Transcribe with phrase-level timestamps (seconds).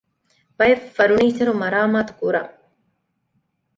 [0.57, 2.51] ބައެއް ފަރުނީޗަރު މަރާމާތު ކުރަން